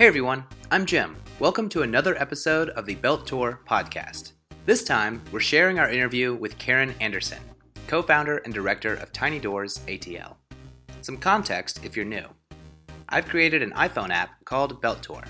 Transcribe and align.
Hey 0.00 0.06
everyone, 0.06 0.44
I'm 0.70 0.86
Jim. 0.86 1.14
Welcome 1.40 1.68
to 1.68 1.82
another 1.82 2.18
episode 2.18 2.70
of 2.70 2.86
the 2.86 2.94
Belt 2.94 3.26
Tour 3.26 3.60
podcast. 3.68 4.32
This 4.64 4.82
time, 4.82 5.20
we're 5.30 5.40
sharing 5.40 5.78
our 5.78 5.90
interview 5.90 6.34
with 6.34 6.56
Karen 6.56 6.94
Anderson, 7.02 7.42
co 7.86 8.00
founder 8.00 8.38
and 8.38 8.54
director 8.54 8.94
of 8.94 9.12
Tiny 9.12 9.38
Doors 9.38 9.80
ATL. 9.88 10.36
Some 11.02 11.18
context 11.18 11.84
if 11.84 11.96
you're 11.96 12.06
new. 12.06 12.24
I've 13.10 13.28
created 13.28 13.60
an 13.62 13.72
iPhone 13.72 14.08
app 14.08 14.42
called 14.46 14.80
Belt 14.80 15.02
Tour. 15.02 15.22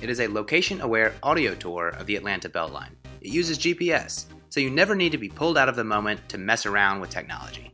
It 0.00 0.08
is 0.08 0.20
a 0.20 0.28
location 0.28 0.80
aware 0.80 1.12
audio 1.22 1.54
tour 1.54 1.88
of 1.88 2.06
the 2.06 2.16
Atlanta 2.16 2.48
Beltline. 2.48 2.94
It 3.20 3.28
uses 3.28 3.58
GPS, 3.58 4.28
so 4.48 4.60
you 4.60 4.70
never 4.70 4.94
need 4.94 5.12
to 5.12 5.18
be 5.18 5.28
pulled 5.28 5.58
out 5.58 5.68
of 5.68 5.76
the 5.76 5.84
moment 5.84 6.26
to 6.30 6.38
mess 6.38 6.64
around 6.64 7.00
with 7.00 7.10
technology. 7.10 7.70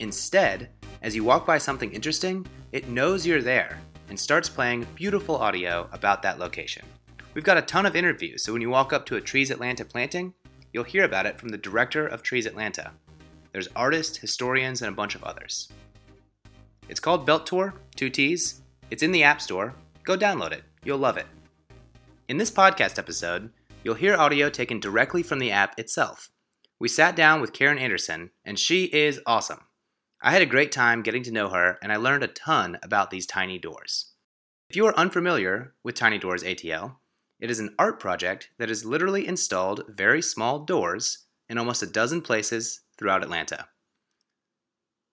Instead, 0.00 0.70
as 1.02 1.14
you 1.14 1.22
walk 1.22 1.46
by 1.46 1.58
something 1.58 1.92
interesting, 1.92 2.44
it 2.72 2.88
knows 2.88 3.24
you're 3.24 3.42
there 3.42 3.78
and 4.14 4.20
starts 4.20 4.48
playing 4.48 4.86
beautiful 4.94 5.34
audio 5.34 5.88
about 5.90 6.22
that 6.22 6.38
location. 6.38 6.84
We've 7.34 7.42
got 7.42 7.58
a 7.58 7.62
ton 7.62 7.84
of 7.84 7.96
interviews, 7.96 8.44
so 8.44 8.52
when 8.52 8.62
you 8.62 8.70
walk 8.70 8.92
up 8.92 9.04
to 9.06 9.16
a 9.16 9.20
Trees 9.20 9.50
Atlanta 9.50 9.84
planting, 9.84 10.32
you'll 10.72 10.84
hear 10.84 11.02
about 11.02 11.26
it 11.26 11.36
from 11.36 11.48
the 11.48 11.58
director 11.58 12.06
of 12.06 12.22
Trees 12.22 12.46
Atlanta. 12.46 12.92
There's 13.50 13.66
artists, 13.74 14.16
historians, 14.16 14.82
and 14.82 14.92
a 14.92 14.94
bunch 14.94 15.16
of 15.16 15.24
others. 15.24 15.68
It's 16.88 17.00
called 17.00 17.26
Belt 17.26 17.44
Tour, 17.44 17.74
two 17.96 18.08
T's. 18.08 18.62
It's 18.92 19.02
in 19.02 19.10
the 19.10 19.24
App 19.24 19.40
Store. 19.40 19.74
Go 20.04 20.16
download 20.16 20.52
it. 20.52 20.62
You'll 20.84 20.98
love 20.98 21.16
it. 21.16 21.26
In 22.28 22.36
this 22.36 22.52
podcast 22.52 23.00
episode, 23.00 23.50
you'll 23.82 23.96
hear 23.96 24.14
audio 24.14 24.48
taken 24.48 24.78
directly 24.78 25.24
from 25.24 25.40
the 25.40 25.50
app 25.50 25.76
itself. 25.76 26.30
We 26.78 26.86
sat 26.86 27.16
down 27.16 27.40
with 27.40 27.52
Karen 27.52 27.78
Anderson, 27.78 28.30
and 28.44 28.60
she 28.60 28.84
is 28.84 29.18
awesome. 29.26 29.62
I 30.26 30.30
had 30.30 30.40
a 30.40 30.46
great 30.46 30.72
time 30.72 31.02
getting 31.02 31.22
to 31.24 31.30
know 31.30 31.50
her, 31.50 31.78
and 31.82 31.92
I 31.92 31.96
learned 31.96 32.24
a 32.24 32.28
ton 32.28 32.78
about 32.82 33.10
these 33.10 33.26
tiny 33.26 33.58
doors. 33.58 34.14
If 34.70 34.74
you 34.74 34.86
are 34.86 34.98
unfamiliar 34.98 35.74
with 35.82 35.96
Tiny 35.96 36.16
Doors 36.16 36.42
ATL, 36.42 36.96
it 37.40 37.50
is 37.50 37.60
an 37.60 37.74
art 37.78 38.00
project 38.00 38.48
that 38.56 38.70
has 38.70 38.86
literally 38.86 39.28
installed 39.28 39.84
very 39.86 40.22
small 40.22 40.60
doors 40.60 41.26
in 41.46 41.58
almost 41.58 41.82
a 41.82 41.86
dozen 41.86 42.22
places 42.22 42.80
throughout 42.96 43.22
Atlanta. 43.22 43.68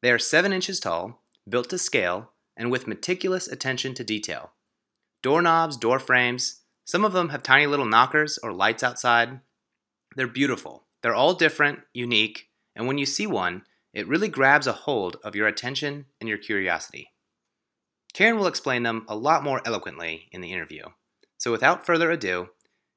They 0.02 0.12
are 0.12 0.18
7 0.18 0.54
inches 0.54 0.80
tall, 0.80 1.22
built 1.48 1.70
to 1.72 1.78
scale, 1.78 2.32
and 2.56 2.72
with 2.72 2.88
meticulous 2.88 3.50
attention 3.50 3.94
to 3.96 4.06
detail. 4.06 4.52
Doorknobs, 5.22 5.76
door 5.76 6.00
frames, 6.00 6.62
some 6.86 7.04
of 7.04 7.12
them 7.12 7.30
have 7.30 7.44
tiny 7.44 7.68
little 7.68 7.86
knockers 7.86 8.38
or 8.38 8.54
lights 8.54 8.82
outside. 8.82 9.42
They're 10.16 10.26
beautiful. 10.26 10.86
They're 11.02 11.14
all 11.14 11.34
different, 11.34 11.80
unique, 11.94 12.48
and 12.78 12.88
when 12.88 12.98
you 12.98 13.06
see 13.06 13.28
one, 13.28 13.64
it 13.94 14.08
really 14.08 14.30
grabs 14.30 14.68
a 14.68 14.72
hold 14.72 15.18
of 15.24 15.36
your 15.36 15.48
attention 15.48 16.06
and 16.20 16.30
your 16.30 16.38
curiosity. 16.38 17.10
Karen 18.14 18.38
will 18.38 18.48
explain 18.48 18.84
them 18.84 19.06
a 19.08 19.16
lot 19.16 19.44
more 19.44 19.62
eloquently 19.66 20.28
in 20.32 20.42
the 20.42 20.52
interview. 20.52 20.84
So 21.38 21.52
without 21.52 21.86
further 21.86 22.12
ado, 22.12 22.50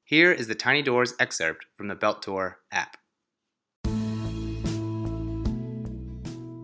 here 0.03 0.31
is 0.31 0.47
the 0.47 0.55
Tiny 0.55 0.81
Doors 0.81 1.13
excerpt 1.19 1.65
from 1.75 1.87
the 1.87 1.95
Belt 1.95 2.21
Tour 2.21 2.59
app. 2.71 2.97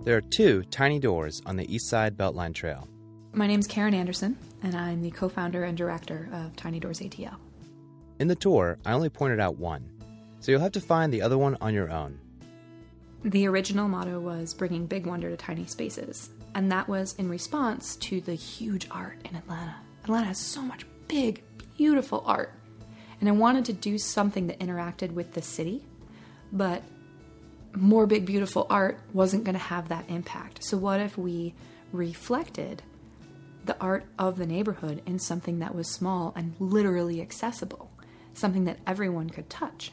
There 0.03 0.17
are 0.17 0.21
two 0.21 0.63
tiny 0.71 0.97
doors 0.97 1.41
on 1.45 1.57
the 1.57 1.73
East 1.73 1.87
Side 1.87 2.17
Beltline 2.17 2.55
Trail. 2.55 2.87
My 3.33 3.45
name 3.47 3.59
is 3.59 3.67
Karen 3.67 3.93
Anderson, 3.93 4.35
and 4.63 4.75
I'm 4.75 5.01
the 5.01 5.11
co 5.11 5.29
founder 5.29 5.63
and 5.63 5.77
director 5.77 6.27
of 6.33 6.55
Tiny 6.55 6.79
Doors 6.79 6.99
ATL. 6.99 7.35
In 8.19 8.27
the 8.27 8.35
tour, 8.35 8.77
I 8.85 8.93
only 8.93 9.09
pointed 9.09 9.39
out 9.39 9.57
one, 9.57 9.91
so 10.39 10.51
you'll 10.51 10.61
have 10.61 10.71
to 10.71 10.81
find 10.81 11.13
the 11.13 11.21
other 11.21 11.37
one 11.37 11.55
on 11.61 11.73
your 11.73 11.91
own. 11.91 12.19
The 13.23 13.47
original 13.47 13.87
motto 13.87 14.19
was 14.19 14.55
bringing 14.55 14.87
big 14.87 15.05
wonder 15.05 15.29
to 15.29 15.37
tiny 15.37 15.67
spaces, 15.67 16.31
and 16.55 16.71
that 16.71 16.87
was 16.87 17.13
in 17.19 17.29
response 17.29 17.95
to 17.97 18.19
the 18.19 18.33
huge 18.33 18.87
art 18.89 19.19
in 19.29 19.35
Atlanta. 19.35 19.75
Atlanta 20.03 20.27
has 20.27 20.39
so 20.39 20.63
much 20.63 20.87
big, 21.07 21.43
beautiful 21.77 22.23
art, 22.25 22.51
and 23.19 23.29
I 23.29 23.33
wanted 23.33 23.65
to 23.65 23.73
do 23.73 23.99
something 23.99 24.47
that 24.47 24.59
interacted 24.59 25.11
with 25.11 25.33
the 25.33 25.41
city, 25.43 25.85
but 26.51 26.81
more 27.75 28.07
big, 28.07 28.25
beautiful 28.25 28.65
art 28.71 28.99
wasn't 29.13 29.43
going 29.43 29.53
to 29.53 29.59
have 29.59 29.89
that 29.89 30.09
impact. 30.09 30.63
So, 30.63 30.77
what 30.77 30.99
if 30.99 31.15
we 31.15 31.53
reflected 31.91 32.81
the 33.65 33.79
art 33.79 34.05
of 34.17 34.37
the 34.37 34.47
neighborhood 34.47 35.03
in 35.05 35.19
something 35.19 35.59
that 35.59 35.75
was 35.75 35.87
small 35.87 36.33
and 36.35 36.55
literally 36.59 37.21
accessible, 37.21 37.91
something 38.33 38.63
that 38.65 38.79
everyone 38.87 39.29
could 39.29 39.47
touch? 39.47 39.91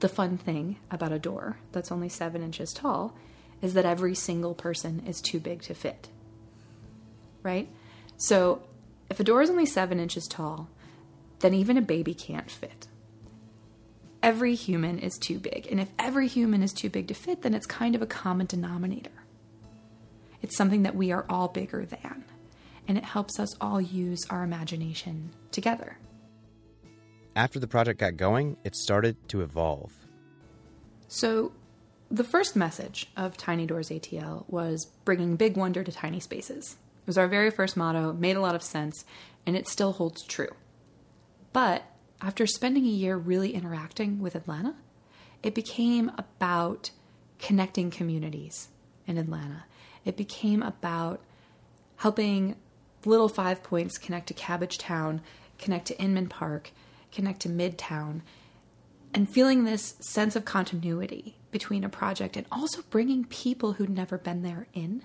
The 0.00 0.08
fun 0.08 0.36
thing 0.36 0.76
about 0.90 1.12
a 1.12 1.18
door 1.18 1.58
that's 1.72 1.92
only 1.92 2.08
seven 2.08 2.42
inches 2.42 2.72
tall 2.72 3.14
is 3.62 3.74
that 3.74 3.86
every 3.86 4.14
single 4.14 4.54
person 4.54 5.02
is 5.06 5.20
too 5.20 5.40
big 5.40 5.62
to 5.62 5.74
fit. 5.74 6.08
Right? 7.42 7.68
So 8.16 8.62
if 9.10 9.20
a 9.20 9.24
door 9.24 9.42
is 9.42 9.50
only 9.50 9.66
seven 9.66 10.00
inches 10.00 10.26
tall, 10.26 10.68
then 11.40 11.54
even 11.54 11.76
a 11.76 11.82
baby 11.82 12.14
can't 12.14 12.50
fit. 12.50 12.88
Every 14.22 14.54
human 14.54 14.98
is 14.98 15.18
too 15.18 15.38
big. 15.38 15.66
And 15.70 15.78
if 15.78 15.88
every 15.98 16.28
human 16.28 16.62
is 16.62 16.72
too 16.72 16.88
big 16.88 17.08
to 17.08 17.14
fit, 17.14 17.42
then 17.42 17.54
it's 17.54 17.66
kind 17.66 17.94
of 17.94 18.02
a 18.02 18.06
common 18.06 18.46
denominator. 18.46 19.10
It's 20.40 20.56
something 20.56 20.82
that 20.82 20.96
we 20.96 21.12
are 21.12 21.26
all 21.28 21.48
bigger 21.48 21.84
than. 21.84 22.24
And 22.88 22.98
it 22.98 23.04
helps 23.04 23.38
us 23.38 23.54
all 23.60 23.80
use 23.80 24.20
our 24.30 24.42
imagination 24.42 25.30
together. 25.50 25.98
After 27.36 27.58
the 27.58 27.66
project 27.66 27.98
got 27.98 28.16
going, 28.16 28.56
it 28.62 28.76
started 28.76 29.28
to 29.30 29.40
evolve. 29.40 29.92
So, 31.08 31.52
the 32.10 32.22
first 32.22 32.54
message 32.54 33.10
of 33.16 33.36
Tiny 33.36 33.66
Doors 33.66 33.88
ATL 33.88 34.48
was 34.48 34.86
bringing 35.04 35.34
big 35.34 35.56
wonder 35.56 35.82
to 35.82 35.90
tiny 35.90 36.20
spaces. 36.20 36.76
It 37.02 37.06
was 37.06 37.18
our 37.18 37.26
very 37.26 37.50
first 37.50 37.76
motto, 37.76 38.12
made 38.12 38.36
a 38.36 38.40
lot 38.40 38.54
of 38.54 38.62
sense, 38.62 39.04
and 39.46 39.56
it 39.56 39.66
still 39.66 39.92
holds 39.92 40.22
true. 40.22 40.54
But 41.52 41.82
after 42.20 42.46
spending 42.46 42.84
a 42.84 42.88
year 42.88 43.16
really 43.16 43.52
interacting 43.52 44.20
with 44.20 44.36
Atlanta, 44.36 44.76
it 45.42 45.54
became 45.54 46.12
about 46.16 46.90
connecting 47.40 47.90
communities 47.90 48.68
in 49.06 49.18
Atlanta. 49.18 49.64
It 50.04 50.16
became 50.16 50.62
about 50.62 51.20
helping 51.96 52.56
Little 53.04 53.28
Five 53.28 53.62
Points 53.62 53.98
connect 53.98 54.28
to 54.28 54.34
Cabbagetown, 54.34 55.20
connect 55.58 55.86
to 55.86 56.00
Inman 56.00 56.28
Park, 56.28 56.70
connect 57.14 57.40
to 57.42 57.48
Midtown, 57.48 58.20
and 59.14 59.30
feeling 59.30 59.64
this 59.64 59.94
sense 60.00 60.34
of 60.36 60.44
continuity 60.44 61.36
between 61.50 61.84
a 61.84 61.88
project 61.88 62.36
and 62.36 62.46
also 62.50 62.82
bringing 62.90 63.24
people 63.24 63.74
who'd 63.74 63.88
never 63.88 64.18
been 64.18 64.42
there 64.42 64.66
in 64.74 65.04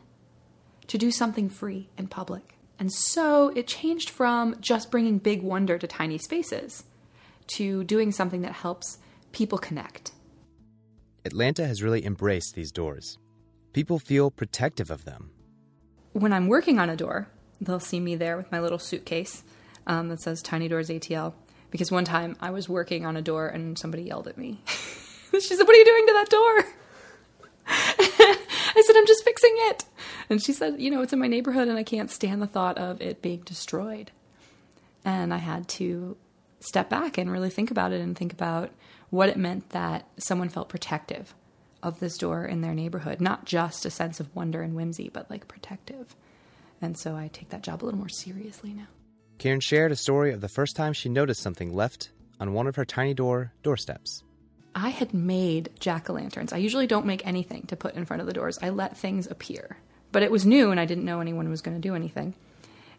to 0.88 0.98
do 0.98 1.12
something 1.12 1.48
free 1.48 1.90
and 1.98 2.10
public. 2.10 2.58
And 2.80 2.92
so 2.92 3.50
it 3.56 3.68
changed 3.68 4.10
from 4.10 4.56
just 4.60 4.90
bringing 4.90 5.20
big 5.20 5.44
wonder 5.44 5.78
to 5.78 5.86
tiny 5.86 6.18
spaces 6.18 6.84
to 7.48 7.84
doing 7.84 8.12
something 8.12 8.42
that 8.42 8.54
helps 8.54 8.98
people 9.32 9.58
connect. 9.58 10.12
Atlanta 11.26 11.68
has 11.68 11.84
really 11.84 12.06
embraced 12.06 12.56
these 12.56 12.72
doors. 12.72 13.18
People 13.74 14.00
feel 14.00 14.32
protective 14.32 14.90
of 14.90 15.06
them. 15.06 15.32
When 16.14 16.34
I'm 16.34 16.48
working 16.48 16.80
on 16.80 16.90
a 16.90 16.96
door, 16.96 17.28
they'll 17.62 17.80
see 17.80 18.00
me 18.00 18.16
there 18.16 18.38
with 18.38 18.52
my 18.52 18.60
little 18.60 18.80
suitcase 18.80 19.44
um, 19.86 20.10
that 20.10 20.22
says 20.22 20.42
Tiny 20.42 20.68
Doors 20.68 20.90
ATL 20.90 21.34
because 21.72 21.92
one 21.92 22.06
time 22.06 22.36
I 22.40 22.52
was 22.52 22.68
working 22.68 23.06
on 23.06 23.18
a 23.18 23.22
door 23.22 23.48
and 23.48 23.78
somebody 23.78 24.04
yelled 24.04 24.28
at 24.28 24.38
me. 24.38 24.62
she 25.32 25.40
said, 25.42 25.64
What 25.64 25.76
are 25.76 25.80
you 25.80 25.86
doing 25.86 26.08
to 26.08 26.14
that 26.14 26.30
door? 26.30 26.66
I 28.76 28.84
said, 28.86 28.96
I'm 28.96 29.08
just 29.08 29.24
fixing 29.24 29.54
it. 29.54 29.86
And 30.30 30.42
she 30.42 30.54
said, 30.54 30.80
You 30.80 30.92
know, 30.92 31.02
it's 31.02 31.14
in 31.14 31.20
my 31.20 31.28
neighborhood 31.28 31.68
and 31.68 31.78
I 31.78 31.84
can't 31.84 32.10
stand 32.10 32.42
the 32.42 32.48
thought 32.48 32.78
of 32.78 33.02
it 33.02 33.22
being 33.22 33.42
destroyed. 33.42 34.12
And 35.06 35.34
I 35.34 35.38
had 35.38 35.68
to 35.70 36.18
step 36.60 36.90
back 36.90 37.18
and 37.18 37.32
really 37.32 37.50
think 37.50 37.72
about 37.72 37.92
it 37.92 38.02
and 38.02 38.18
think 38.18 38.34
about 38.34 38.70
what 39.10 39.30
it 39.30 39.38
meant 39.38 39.70
that 39.70 40.08
someone 40.18 40.50
felt 40.50 40.70
protective 40.70 41.34
of 41.82 42.00
this 42.00 42.18
door 42.18 42.46
in 42.46 42.62
their 42.62 42.74
neighborhood, 42.74 43.22
not 43.22 43.46
just 43.46 43.86
a 43.86 43.90
sense 43.90 44.20
of 44.20 44.36
wonder 44.36 44.62
and 44.62 44.76
whimsy, 44.76 45.10
but 45.10 45.30
like 45.30 45.48
protective. 45.48 46.16
And 46.82 46.98
so 46.98 47.16
I 47.16 47.30
take 47.32 47.50
that 47.50 47.64
job 47.64 47.84
a 47.84 47.86
little 47.86 48.00
more 48.00 48.10
seriously 48.10 48.74
now. 48.74 48.88
Karen 49.40 49.62
shared 49.62 49.94
a 49.94 49.96
story 49.96 50.34
of 50.34 50.42
the 50.42 50.50
first 50.50 50.76
time 50.76 50.92
she 50.92 51.08
noticed 51.08 51.42
something 51.42 51.74
left 51.74 52.12
on 52.42 52.54
one 52.54 52.68
of 52.68 52.76
her 52.76 52.84
tiny 52.84 53.14
door 53.14 53.54
doorsteps. 53.64 54.22
I 54.76 54.90
had 54.90 55.14
made 55.14 55.70
jack 55.80 56.10
o' 56.10 56.14
lanterns. 56.14 56.52
I 56.52 56.58
usually 56.58 56.88
don't 56.88 57.06
make 57.06 57.26
anything 57.26 57.64
to 57.68 57.78
put 57.78 57.96
in 57.96 58.04
front 58.06 58.20
of 58.20 58.28
the 58.28 58.34
doors, 58.34 58.60
I 58.62 58.70
let 58.70 58.98
things 58.98 59.28
appear. 59.28 59.78
But 60.12 60.24
it 60.24 60.32
was 60.32 60.46
new 60.46 60.72
and 60.72 60.80
I 60.80 60.86
didn't 60.86 61.06
know 61.06 61.22
anyone 61.22 61.50
was 61.50 61.62
going 61.62 61.78
to 61.78 61.88
do 61.88 61.96
anything. 61.96 62.36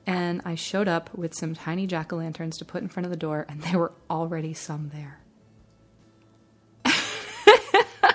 And 0.07 0.41
I 0.47 0.55
showed 0.55 0.89
up 0.89 1.15
with 1.15 1.35
some 1.35 1.55
tiny 1.55 1.87
jack 1.87 2.11
o' 2.11 2.17
lanterns 2.17 2.57
to 2.57 2.65
put 2.65 2.83
in 2.83 2.89
front 2.89 3.05
of 3.05 3.11
the 3.11 3.19
door, 3.19 3.45
and 3.47 3.61
there 3.61 3.79
were 3.79 3.93
already 4.09 4.55
some 4.55 4.91
there. 4.95 5.21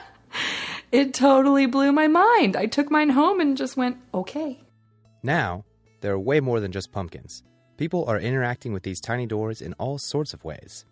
it 0.92 1.14
totally 1.14 1.68
blew 1.68 1.92
my 1.92 2.08
mind. 2.08 2.56
I 2.56 2.66
took 2.66 2.90
mine 2.90 3.12
home 3.12 3.40
and 3.40 3.56
just 3.56 3.78
went, 3.78 3.98
okay. 4.16 4.62
Now, 5.22 5.64
there 6.02 6.14
are 6.14 6.20
way 6.20 6.40
more 6.40 6.60
than 6.60 6.72
just 6.72 6.92
pumpkins. 6.92 7.44
People 7.78 8.06
are 8.06 8.18
interacting 8.18 8.72
with 8.72 8.84
these 8.84 9.02
tiny 9.02 9.26
doors 9.26 9.62
in 9.62 9.74
all 9.74 9.98
sorts 9.98 10.34
of 10.34 10.46
ways. 10.46 10.86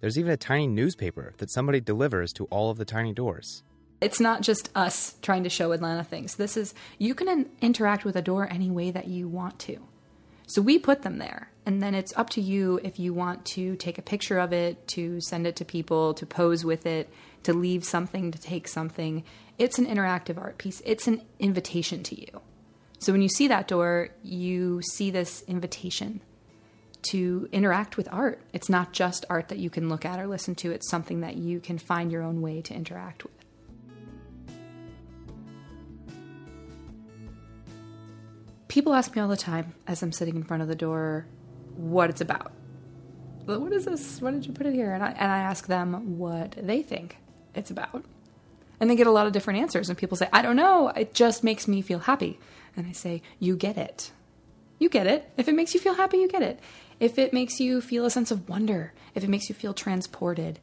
There's 0.00 0.16
even 0.16 0.30
a 0.30 0.36
tiny 0.36 0.68
newspaper 0.68 1.34
that 1.38 1.50
somebody 1.50 1.80
delivers 1.80 2.32
to 2.34 2.44
all 2.44 2.70
of 2.70 2.78
the 2.78 2.84
tiny 2.84 3.12
doors. 3.12 3.64
It's 4.00 4.20
not 4.20 4.42
just 4.42 4.70
us 4.76 5.16
trying 5.20 5.42
to 5.42 5.50
show 5.50 5.72
Atlanta 5.72 6.04
things. 6.04 6.36
This 6.36 6.56
is, 6.56 6.74
you 6.98 7.16
can 7.16 7.50
interact 7.60 8.04
with 8.04 8.14
a 8.14 8.22
door 8.22 8.46
any 8.48 8.70
way 8.70 8.92
that 8.92 9.08
you 9.08 9.26
want 9.26 9.58
to. 9.60 9.78
So 10.46 10.62
we 10.62 10.78
put 10.78 11.02
them 11.02 11.18
there. 11.18 11.50
And 11.66 11.82
then 11.82 11.96
it's 11.96 12.16
up 12.16 12.30
to 12.30 12.40
you 12.40 12.78
if 12.84 13.00
you 13.00 13.12
want 13.12 13.44
to 13.46 13.74
take 13.74 13.98
a 13.98 14.02
picture 14.02 14.38
of 14.38 14.52
it, 14.52 14.86
to 14.88 15.20
send 15.20 15.44
it 15.44 15.56
to 15.56 15.64
people, 15.64 16.14
to 16.14 16.24
pose 16.24 16.64
with 16.64 16.86
it, 16.86 17.10
to 17.42 17.52
leave 17.52 17.84
something, 17.84 18.30
to 18.30 18.38
take 18.38 18.68
something. 18.68 19.24
It's 19.58 19.78
an 19.78 19.86
interactive 19.86 20.38
art 20.38 20.56
piece, 20.56 20.80
it's 20.86 21.08
an 21.08 21.22
invitation 21.40 22.04
to 22.04 22.20
you. 22.20 22.40
So 23.00 23.12
when 23.12 23.22
you 23.22 23.28
see 23.28 23.48
that 23.48 23.66
door, 23.66 24.10
you 24.22 24.80
see 24.82 25.10
this 25.10 25.42
invitation 25.48 26.20
to 27.02 27.48
interact 27.52 27.96
with 27.96 28.08
art. 28.12 28.40
It's 28.52 28.68
not 28.68 28.92
just 28.92 29.24
art 29.30 29.48
that 29.48 29.58
you 29.58 29.70
can 29.70 29.88
look 29.88 30.04
at 30.04 30.18
or 30.18 30.26
listen 30.26 30.54
to, 30.56 30.70
it's 30.70 30.88
something 30.88 31.20
that 31.20 31.36
you 31.36 31.60
can 31.60 31.78
find 31.78 32.12
your 32.12 32.22
own 32.22 32.40
way 32.40 32.60
to 32.62 32.74
interact 32.74 33.24
with. 33.24 33.32
People 38.68 38.92
ask 38.92 39.16
me 39.16 39.22
all 39.22 39.28
the 39.28 39.36
time 39.36 39.74
as 39.86 40.02
I'm 40.02 40.12
sitting 40.12 40.36
in 40.36 40.42
front 40.42 40.62
of 40.62 40.68
the 40.68 40.76
door 40.76 41.26
what 41.76 42.10
it's 42.10 42.20
about. 42.20 42.52
What 43.46 43.72
is 43.72 43.86
this? 43.86 44.20
Why 44.20 44.30
did 44.30 44.46
you 44.46 44.52
put 44.52 44.66
it 44.66 44.74
here? 44.74 44.92
And 44.92 45.02
I, 45.02 45.10
and 45.12 45.32
I 45.32 45.38
ask 45.38 45.66
them 45.66 46.18
what 46.18 46.54
they 46.60 46.82
think 46.82 47.16
it's 47.54 47.70
about. 47.70 48.04
And 48.78 48.90
they 48.90 48.94
get 48.94 49.06
a 49.06 49.10
lot 49.10 49.26
of 49.26 49.32
different 49.32 49.60
answers. 49.60 49.88
And 49.88 49.96
people 49.96 50.16
say, 50.16 50.28
I 50.32 50.42
don't 50.42 50.56
know. 50.56 50.88
It 50.88 51.14
just 51.14 51.42
makes 51.42 51.66
me 51.66 51.80
feel 51.80 52.00
happy. 52.00 52.38
And 52.76 52.86
I 52.86 52.92
say, 52.92 53.22
You 53.40 53.56
get 53.56 53.78
it. 53.78 54.12
You 54.78 54.88
get 54.88 55.06
it. 55.06 55.30
If 55.36 55.48
it 55.48 55.54
makes 55.54 55.74
you 55.74 55.80
feel 55.80 55.94
happy, 55.94 56.18
you 56.18 56.28
get 56.28 56.42
it. 56.42 56.60
If 57.00 57.18
it 57.18 57.32
makes 57.32 57.60
you 57.60 57.80
feel 57.80 58.04
a 58.04 58.10
sense 58.10 58.30
of 58.30 58.48
wonder, 58.48 58.92
if 59.14 59.22
it 59.22 59.30
makes 59.30 59.48
you 59.48 59.54
feel 59.54 59.72
transported, 59.72 60.58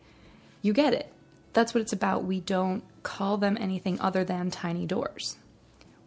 you 0.61 0.73
get 0.73 0.93
it. 0.93 1.11
That's 1.53 1.73
what 1.73 1.81
it's 1.81 1.93
about. 1.93 2.25
We 2.25 2.41
don't 2.41 2.83
call 3.03 3.37
them 3.37 3.57
anything 3.59 3.99
other 4.01 4.23
than 4.23 4.51
tiny 4.51 4.85
doors. 4.85 5.37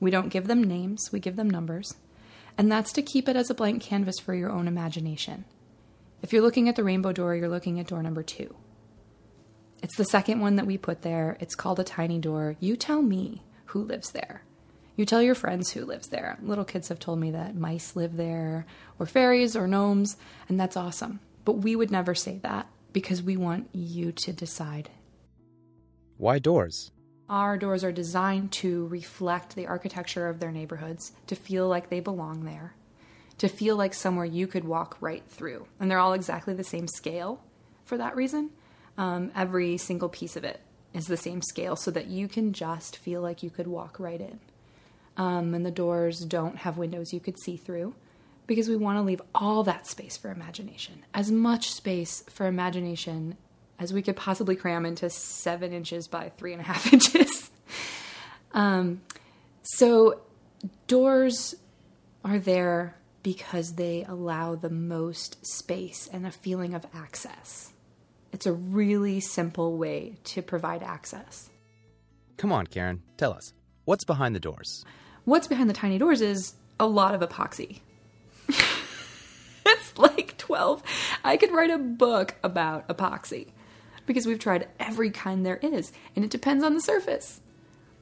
We 0.00 0.10
don't 0.10 0.28
give 0.28 0.46
them 0.46 0.62
names, 0.62 1.10
we 1.10 1.20
give 1.20 1.36
them 1.36 1.48
numbers. 1.48 1.96
And 2.58 2.70
that's 2.70 2.92
to 2.92 3.02
keep 3.02 3.28
it 3.28 3.36
as 3.36 3.50
a 3.50 3.54
blank 3.54 3.82
canvas 3.82 4.18
for 4.18 4.34
your 4.34 4.50
own 4.50 4.68
imagination. 4.68 5.44
If 6.22 6.32
you're 6.32 6.42
looking 6.42 6.68
at 6.68 6.76
the 6.76 6.84
rainbow 6.84 7.12
door, 7.12 7.34
you're 7.34 7.48
looking 7.48 7.80
at 7.80 7.86
door 7.86 8.02
number 8.02 8.22
two. 8.22 8.54
It's 9.82 9.96
the 9.96 10.04
second 10.04 10.40
one 10.40 10.56
that 10.56 10.66
we 10.66 10.76
put 10.76 11.02
there. 11.02 11.36
It's 11.40 11.54
called 11.54 11.78
a 11.78 11.84
tiny 11.84 12.18
door. 12.18 12.56
You 12.58 12.76
tell 12.76 13.00
me 13.00 13.42
who 13.66 13.82
lives 13.82 14.10
there. 14.10 14.42
You 14.98 15.06
tell 15.06 15.22
your 15.22 15.36
friends 15.36 15.70
who 15.70 15.84
lives 15.84 16.08
there. 16.08 16.38
Little 16.42 16.64
kids 16.64 16.88
have 16.88 16.98
told 16.98 17.20
me 17.20 17.30
that 17.30 17.54
mice 17.54 17.94
live 17.94 18.16
there, 18.16 18.66
or 18.98 19.06
fairies, 19.06 19.54
or 19.54 19.68
gnomes, 19.68 20.16
and 20.48 20.58
that's 20.58 20.76
awesome. 20.76 21.20
But 21.44 21.58
we 21.58 21.76
would 21.76 21.92
never 21.92 22.16
say 22.16 22.40
that 22.42 22.66
because 22.92 23.22
we 23.22 23.36
want 23.36 23.68
you 23.72 24.10
to 24.10 24.32
decide. 24.32 24.90
Why 26.16 26.40
doors? 26.40 26.90
Our 27.28 27.56
doors 27.56 27.84
are 27.84 27.92
designed 27.92 28.50
to 28.54 28.88
reflect 28.88 29.54
the 29.54 29.68
architecture 29.68 30.26
of 30.26 30.40
their 30.40 30.50
neighborhoods, 30.50 31.12
to 31.28 31.36
feel 31.36 31.68
like 31.68 31.90
they 31.90 32.00
belong 32.00 32.44
there, 32.44 32.74
to 33.38 33.46
feel 33.46 33.76
like 33.76 33.94
somewhere 33.94 34.26
you 34.26 34.48
could 34.48 34.64
walk 34.64 34.96
right 35.00 35.22
through. 35.28 35.68
And 35.78 35.88
they're 35.88 36.00
all 36.00 36.12
exactly 36.12 36.54
the 36.54 36.64
same 36.64 36.88
scale 36.88 37.40
for 37.84 37.96
that 37.98 38.16
reason. 38.16 38.50
Um, 38.96 39.30
every 39.36 39.76
single 39.76 40.08
piece 40.08 40.34
of 40.34 40.42
it 40.42 40.60
is 40.92 41.06
the 41.06 41.16
same 41.16 41.40
scale 41.40 41.76
so 41.76 41.92
that 41.92 42.08
you 42.08 42.26
can 42.26 42.52
just 42.52 42.96
feel 42.96 43.20
like 43.20 43.44
you 43.44 43.50
could 43.50 43.68
walk 43.68 44.00
right 44.00 44.20
in 44.20 44.40
um, 45.18 45.52
and 45.52 45.66
the 45.66 45.70
doors 45.70 46.20
don't 46.20 46.58
have 46.58 46.78
windows 46.78 47.12
you 47.12 47.20
could 47.20 47.38
see 47.38 47.56
through 47.56 47.94
because 48.46 48.68
we 48.68 48.76
want 48.76 48.96
to 48.96 49.02
leave 49.02 49.20
all 49.34 49.62
that 49.64 49.86
space 49.86 50.16
for 50.16 50.30
imagination, 50.30 51.04
as 51.12 51.30
much 51.30 51.70
space 51.70 52.24
for 52.30 52.46
imagination 52.46 53.36
as 53.78 53.92
we 53.92 54.00
could 54.00 54.16
possibly 54.16 54.56
cram 54.56 54.86
into 54.86 55.10
seven 55.10 55.72
inches 55.72 56.08
by 56.08 56.30
three 56.36 56.52
and 56.52 56.60
a 56.60 56.64
half 56.64 56.92
inches. 56.92 57.50
um, 58.52 59.02
so, 59.62 60.20
doors 60.86 61.54
are 62.24 62.38
there 62.38 62.96
because 63.22 63.74
they 63.74 64.04
allow 64.08 64.54
the 64.54 64.70
most 64.70 65.44
space 65.46 66.08
and 66.12 66.26
a 66.26 66.30
feeling 66.30 66.74
of 66.74 66.86
access. 66.94 67.72
It's 68.32 68.46
a 68.46 68.52
really 68.52 69.20
simple 69.20 69.76
way 69.76 70.16
to 70.24 70.42
provide 70.42 70.82
access. 70.82 71.50
Come 72.36 72.52
on, 72.52 72.66
Karen, 72.66 73.02
tell 73.16 73.32
us. 73.32 73.52
What's 73.84 74.04
behind 74.04 74.34
the 74.34 74.40
doors? 74.40 74.84
What's 75.28 75.46
behind 75.46 75.68
the 75.68 75.74
tiny 75.74 75.98
doors 75.98 76.22
is 76.22 76.54
a 76.80 76.86
lot 76.86 77.14
of 77.14 77.20
epoxy. 77.20 77.80
it's 78.48 79.98
like 79.98 80.38
12. 80.38 80.82
I 81.22 81.36
could 81.36 81.52
write 81.52 81.68
a 81.68 81.76
book 81.76 82.36
about 82.42 82.88
epoxy 82.88 83.48
because 84.06 84.24
we've 84.24 84.38
tried 84.38 84.68
every 84.80 85.10
kind 85.10 85.44
there 85.44 85.58
is, 85.58 85.92
and 86.16 86.24
it 86.24 86.30
depends 86.30 86.64
on 86.64 86.72
the 86.72 86.80
surface, 86.80 87.42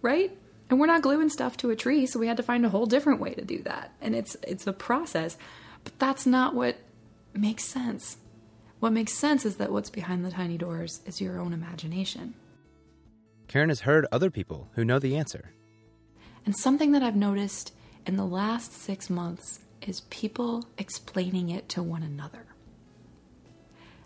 right? 0.03 0.39
And 0.71 0.79
we're 0.79 0.87
not 0.87 1.03
gluing 1.03 1.29
stuff 1.29 1.57
to 1.57 1.71
a 1.71 1.75
tree, 1.75 2.07
so 2.07 2.21
we 2.21 2.29
had 2.29 2.37
to 2.37 2.45
find 2.45 2.65
a 2.65 2.69
whole 2.69 2.87
different 2.87 3.19
way 3.19 3.35
to 3.35 3.45
do 3.45 3.61
that. 3.65 3.91
And 4.01 4.15
it's 4.15 4.37
it's 4.45 4.69
a 4.69 4.73
process, 4.73 5.37
but 5.83 5.99
that's 5.99 6.27
not 6.27 6.55
what 6.55 6.77
makes 7.35 7.65
sense. 7.65 8.19
What 8.79 8.93
makes 8.93 9.15
sense 9.15 9.45
is 9.45 9.57
that 9.57 9.73
what's 9.73 9.91
behind 9.91 10.25
the 10.25 10.31
tiny 10.31 10.59
doors 10.59 11.01
is 11.07 11.21
your 11.21 11.41
own 11.41 11.53
imagination. 11.53 12.35
Karen 13.49 13.71
has 13.71 13.81
heard 13.81 14.07
other 14.13 14.31
people 14.31 14.71
who 14.75 14.85
know 14.85 15.01
the 15.01 15.17
answer. 15.17 15.51
And 16.47 16.57
something 16.57 16.93
that 16.93 17.03
I've 17.03 17.17
noticed 17.17 17.75
in 18.07 18.17
the 18.17 18.25
last 18.25 18.73
six 18.73 19.11
months 19.11 19.59
is 19.83 20.03
people 20.03 20.69
explaining 20.79 21.51
it 21.51 21.69
to 21.71 21.83
one 21.83 22.05
another. 22.05 22.47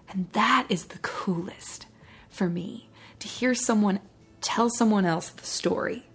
And 0.09 0.29
that 0.33 0.67
is 0.69 0.87
the 0.87 0.99
coolest 0.99 1.87
for 2.31 2.49
me 2.49 2.89
to 3.21 3.29
hear 3.29 3.55
someone 3.55 4.01
tell 4.41 4.71
someone 4.71 5.05
else 5.05 5.29
the 5.29 5.45
story 5.45 6.07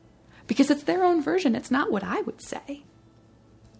because 0.47 0.71
it's 0.71 0.83
their 0.83 1.03
own 1.03 1.21
version. 1.21 1.55
It's 1.55 1.71
not 1.71 1.91
what 1.91 2.03
I 2.03 2.21
would 2.21 2.41
say. 2.41 2.83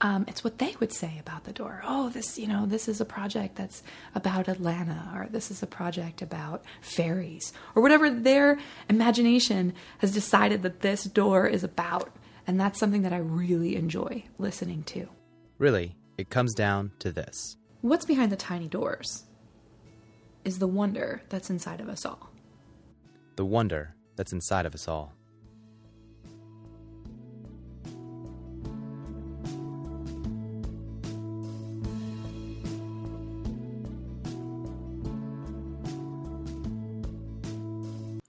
Um, 0.01 0.25
it's 0.27 0.43
what 0.43 0.59
they 0.59 0.75
would 0.79 0.93
say 0.93 1.17
about 1.19 1.45
the 1.45 1.53
door. 1.53 1.81
Oh, 1.85 2.09
this, 2.09 2.37
you 2.37 2.47
know, 2.47 2.65
this 2.65 2.87
is 2.87 3.01
a 3.01 3.05
project 3.05 3.55
that's 3.55 3.81
about 4.13 4.47
Atlanta, 4.47 5.11
or 5.15 5.27
this 5.31 5.49
is 5.49 5.63
a 5.63 5.67
project 5.67 6.21
about 6.21 6.63
fairies, 6.81 7.53
or 7.73 7.81
whatever 7.81 8.09
their 8.09 8.59
imagination 8.89 9.73
has 9.99 10.11
decided 10.11 10.61
that 10.63 10.81
this 10.81 11.05
door 11.05 11.47
is 11.47 11.63
about. 11.63 12.11
And 12.47 12.59
that's 12.59 12.79
something 12.79 13.01
that 13.01 13.13
I 13.13 13.17
really 13.17 13.75
enjoy 13.75 14.23
listening 14.37 14.83
to. 14.83 15.07
Really, 15.57 15.95
it 16.17 16.29
comes 16.29 16.53
down 16.53 16.91
to 16.99 17.11
this 17.11 17.57
What's 17.81 18.05
behind 18.05 18.31
the 18.31 18.35
tiny 18.35 18.67
doors 18.67 19.25
is 20.43 20.59
the 20.59 20.67
wonder 20.67 21.21
that's 21.29 21.49
inside 21.49 21.81
of 21.81 21.89
us 21.89 22.05
all. 22.05 22.29
The 23.35 23.45
wonder 23.45 23.95
that's 24.15 24.33
inside 24.33 24.65
of 24.65 24.73
us 24.73 24.87
all. 24.87 25.13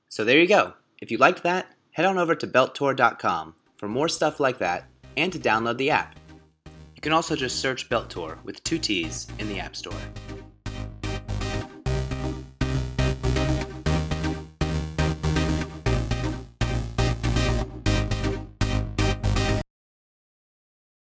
So 0.09 0.25
there 0.25 0.39
you 0.39 0.49
go. 0.49 0.73
If 1.01 1.11
you 1.11 1.19
liked 1.19 1.43
that, 1.43 1.67
head 1.93 2.07
on 2.07 2.17
over 2.17 2.35
to 2.35 2.47
belttour.com 2.47 3.55
for 3.77 3.89
more 3.89 4.09
stuff 4.09 4.41
like 4.41 4.59
that 4.59 4.87
and 5.17 5.33
to 5.33 5.39
download 5.39 5.79
the 5.79 5.91
app. 5.91 6.17
You 6.95 7.03
can 7.03 7.13
also 7.13 7.37
just 7.37 7.61
search 7.61 7.89
Belt 7.89 8.11
Tour 8.11 8.39
with 8.45 8.63
two 8.65 8.79
T's 8.79 9.29
in 9.39 9.49
the 9.49 9.61
App 9.61 9.77
Store. 9.77 9.95